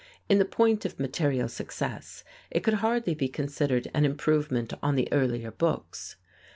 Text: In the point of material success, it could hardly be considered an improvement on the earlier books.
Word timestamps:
In 0.29 0.39
the 0.39 0.45
point 0.45 0.83
of 0.83 0.99
material 0.99 1.47
success, 1.47 2.23
it 2.49 2.61
could 2.63 2.73
hardly 2.81 3.13
be 3.13 3.27
considered 3.27 3.87
an 3.93 4.03
improvement 4.03 4.73
on 4.81 4.95
the 4.95 5.07
earlier 5.13 5.51
books. 5.51 6.15